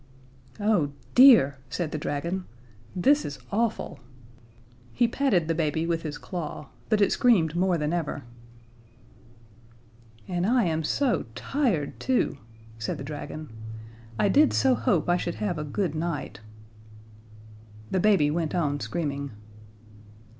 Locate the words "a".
15.59-15.63